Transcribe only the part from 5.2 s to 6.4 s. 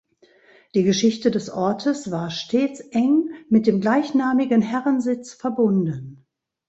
verbunden.